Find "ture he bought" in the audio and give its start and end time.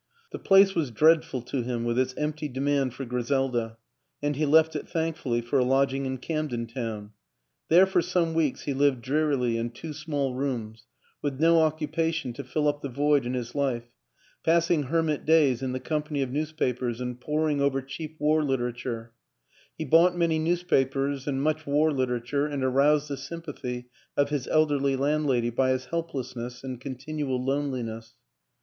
18.73-20.17